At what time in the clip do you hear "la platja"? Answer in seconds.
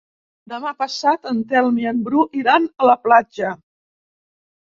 2.91-3.53